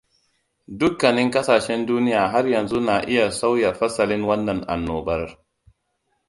[0.83, 5.23] “Dukanin kasashen duniya har yanzu na iya sauya fasalin wannan annobar.